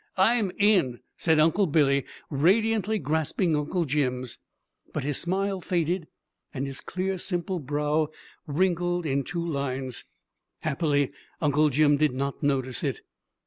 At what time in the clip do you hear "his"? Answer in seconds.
5.03-5.19, 6.65-6.81